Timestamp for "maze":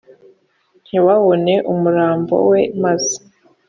2.83-3.15